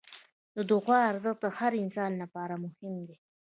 [0.55, 3.17] د دعا ارزښت د هر انسان لپاره مهم دی.